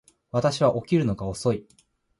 [0.31, 1.63] 私は起きるのが遅い